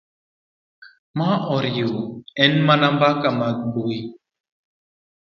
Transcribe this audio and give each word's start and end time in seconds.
ma 1.17 1.29
oriw 1.55 1.93
ma 2.65 2.75
en 2.83 2.91
mbaka 2.95 3.09
gi 3.21 3.31
mbui 3.67 3.99